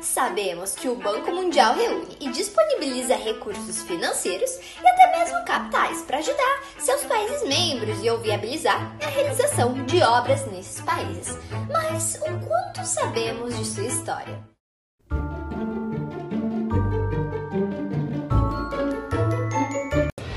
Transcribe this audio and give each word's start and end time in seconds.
Sabemos 0.00 0.74
que 0.74 0.88
o 0.88 0.94
Banco 0.94 1.30
Mundial 1.32 1.74
reúne 1.74 2.16
e 2.20 2.30
disponibiliza 2.30 3.16
recursos 3.16 3.82
financeiros 3.82 4.50
e 4.82 4.86
até 4.86 5.18
mesmo 5.18 5.44
capitais 5.44 6.02
para 6.02 6.18
ajudar 6.18 6.62
seus 6.78 7.04
países 7.04 7.42
membros 7.48 8.02
e 8.02 8.08
ou 8.08 8.18
viabilizar 8.18 8.96
a 9.04 9.08
realização 9.08 9.74
de 9.86 10.02
obras 10.02 10.46
nesses 10.46 10.80
países. 10.82 11.36
Mas 11.70 12.16
o 12.16 12.46
quanto 12.46 12.86
sabemos 12.86 13.56
de 13.56 13.64
sua 13.64 13.84
história? 13.84 14.58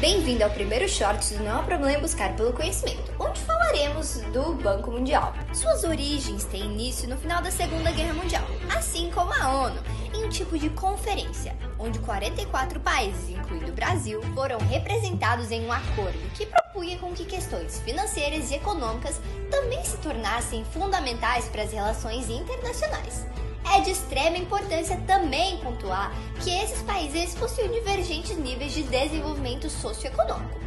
Bem-vindo 0.00 0.44
ao 0.44 0.50
primeiro 0.50 0.88
short 0.88 1.34
do 1.34 1.44
Não 1.44 1.60
Há 1.60 1.62
Problema 1.62 2.00
Buscar 2.00 2.34
pelo 2.34 2.52
Conhecimento, 2.52 3.12
onde 3.18 3.40
falaremos 3.40 4.16
do 4.32 4.54
Banco 4.54 4.90
Mundial. 4.90 5.32
Suas 5.52 5.84
origens 5.84 6.44
têm 6.44 6.64
início 6.64 7.08
no 7.08 7.16
final 7.16 7.40
da 7.40 7.50
Segunda 7.50 7.92
Guerra 7.92 8.14
Mundial, 8.14 8.44
assim 8.76 9.01
tipo 10.32 10.58
de 10.58 10.70
conferência, 10.70 11.54
onde 11.78 11.98
44 11.98 12.80
países, 12.80 13.28
incluindo 13.28 13.70
o 13.70 13.74
Brasil, 13.74 14.22
foram 14.34 14.58
representados 14.58 15.50
em 15.50 15.66
um 15.66 15.72
acordo 15.72 16.18
que 16.34 16.46
propunha 16.46 16.96
com 16.98 17.12
que 17.12 17.26
questões 17.26 17.80
financeiras 17.80 18.50
e 18.50 18.54
econômicas 18.54 19.20
também 19.50 19.84
se 19.84 19.98
tornassem 19.98 20.64
fundamentais 20.64 21.48
para 21.48 21.62
as 21.62 21.72
relações 21.72 22.30
internacionais 22.30 23.26
é 23.74 23.80
de 23.80 23.90
extrema 23.90 24.36
importância 24.36 24.96
também 25.06 25.58
pontuar 25.58 26.12
que 26.42 26.50
esses 26.50 26.82
países 26.82 27.34
possuem 27.34 27.70
divergentes 27.70 28.36
níveis 28.36 28.72
de 28.72 28.82
desenvolvimento 28.82 29.70
socioeconômico. 29.70 30.60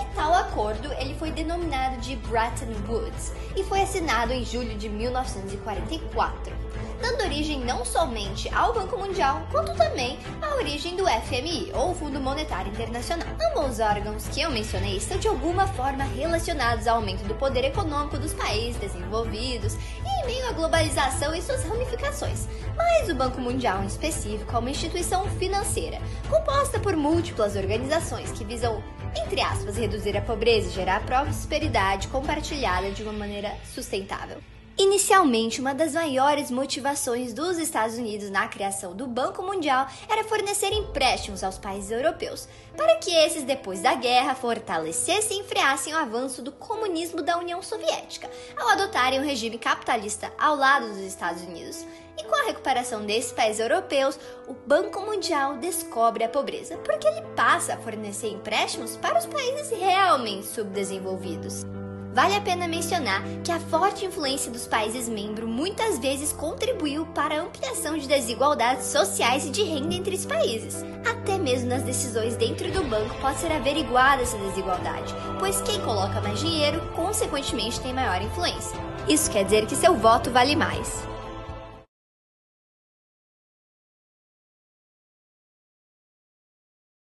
E 0.00 0.14
tal 0.14 0.34
acordo 0.34 0.92
ele 0.94 1.14
foi 1.14 1.30
denominado 1.30 1.98
de 1.98 2.16
Bretton 2.16 2.72
Woods 2.88 3.32
e 3.56 3.62
foi 3.64 3.82
assinado 3.82 4.32
em 4.32 4.44
julho 4.44 4.76
de 4.76 4.88
1944 4.88 6.59
dando 7.00 7.22
origem 7.22 7.60
não 7.60 7.84
somente 7.84 8.48
ao 8.54 8.72
Banco 8.72 8.98
Mundial, 8.98 9.42
quanto 9.50 9.74
também 9.76 10.18
à 10.40 10.54
origem 10.56 10.96
do 10.96 11.04
FMI, 11.04 11.70
ou 11.74 11.94
Fundo 11.94 12.20
Monetário 12.20 12.72
Internacional. 12.72 13.28
Ambos 13.48 13.70
os 13.70 13.80
órgãos 13.80 14.28
que 14.28 14.40
eu 14.40 14.50
mencionei 14.50 14.96
estão 14.96 15.18
de 15.18 15.28
alguma 15.28 15.66
forma 15.66 16.04
relacionados 16.04 16.86
ao 16.86 16.96
aumento 16.96 17.24
do 17.24 17.34
poder 17.34 17.64
econômico 17.64 18.18
dos 18.18 18.34
países 18.34 18.80
desenvolvidos 18.80 19.74
e 19.74 20.22
em 20.22 20.26
meio 20.26 20.48
à 20.48 20.52
globalização 20.52 21.34
e 21.34 21.42
suas 21.42 21.64
ramificações. 21.64 22.48
Mas 22.76 23.08
o 23.08 23.14
Banco 23.14 23.40
Mundial, 23.40 23.82
em 23.82 23.86
específico, 23.86 24.54
é 24.54 24.58
uma 24.58 24.70
instituição 24.70 25.28
financeira, 25.38 25.98
composta 26.28 26.78
por 26.78 26.96
múltiplas 26.96 27.56
organizações 27.56 28.32
que 28.32 28.44
visam 28.44 28.82
entre 29.16 29.40
aspas, 29.40 29.76
reduzir 29.76 30.16
a 30.16 30.22
pobreza 30.22 30.68
e 30.68 30.72
gerar 30.72 31.04
prosperidade 31.04 32.08
compartilhada 32.08 32.90
de 32.90 33.02
uma 33.02 33.12
maneira 33.12 33.52
sustentável. 33.74 34.38
Inicialmente, 34.80 35.60
uma 35.60 35.74
das 35.74 35.92
maiores 35.92 36.50
motivações 36.50 37.34
dos 37.34 37.58
Estados 37.58 37.98
Unidos 37.98 38.30
na 38.30 38.48
criação 38.48 38.96
do 38.96 39.06
Banco 39.06 39.42
Mundial 39.42 39.86
era 40.08 40.24
fornecer 40.24 40.72
empréstimos 40.72 41.44
aos 41.44 41.58
países 41.58 41.90
europeus, 41.90 42.48
para 42.74 42.96
que 42.96 43.14
esses, 43.14 43.44
depois 43.44 43.82
da 43.82 43.94
guerra, 43.94 44.34
fortalecessem 44.34 45.42
e 45.42 45.44
freassem 45.44 45.92
o 45.92 45.98
avanço 45.98 46.40
do 46.40 46.50
comunismo 46.50 47.20
da 47.20 47.36
União 47.36 47.60
Soviética, 47.62 48.30
ao 48.56 48.70
adotarem 48.70 49.20
um 49.20 49.22
regime 49.22 49.58
capitalista 49.58 50.32
ao 50.38 50.56
lado 50.56 50.88
dos 50.88 50.96
Estados 51.00 51.42
Unidos. 51.42 51.84
E 52.16 52.24
com 52.24 52.34
a 52.34 52.46
recuperação 52.46 53.04
desses 53.04 53.32
países 53.32 53.60
europeus, 53.60 54.18
o 54.48 54.54
Banco 54.66 55.02
Mundial 55.02 55.58
descobre 55.58 56.24
a 56.24 56.28
pobreza, 56.28 56.78
porque 56.78 57.06
ele 57.06 57.20
passa 57.36 57.74
a 57.74 57.78
fornecer 57.78 58.28
empréstimos 58.28 58.96
para 58.96 59.18
os 59.18 59.26
países 59.26 59.70
realmente 59.78 60.46
subdesenvolvidos. 60.46 61.66
Vale 62.12 62.34
a 62.34 62.40
pena 62.40 62.66
mencionar 62.66 63.22
que 63.44 63.52
a 63.52 63.60
forte 63.60 64.04
influência 64.04 64.50
dos 64.50 64.66
países 64.66 65.08
membros 65.08 65.48
muitas 65.48 65.98
vezes 65.98 66.32
contribuiu 66.32 67.06
para 67.06 67.36
a 67.36 67.42
ampliação 67.42 67.96
de 67.96 68.08
desigualdades 68.08 68.86
sociais 68.86 69.46
e 69.46 69.50
de 69.50 69.62
renda 69.62 69.94
entre 69.94 70.16
os 70.16 70.26
países. 70.26 70.84
Até 71.08 71.38
mesmo 71.38 71.68
nas 71.68 71.84
decisões 71.84 72.36
dentro 72.36 72.68
do 72.72 72.82
banco 72.82 73.14
pode 73.20 73.38
ser 73.38 73.52
averiguada 73.52 74.22
essa 74.22 74.36
desigualdade, 74.38 75.14
pois 75.38 75.60
quem 75.60 75.80
coloca 75.82 76.20
mais 76.20 76.40
dinheiro, 76.40 76.80
consequentemente, 76.96 77.80
tem 77.80 77.94
maior 77.94 78.20
influência. 78.20 78.76
Isso 79.08 79.30
quer 79.30 79.44
dizer 79.44 79.66
que 79.66 79.76
seu 79.76 79.94
voto 79.94 80.30
vale 80.30 80.56
mais. 80.56 81.08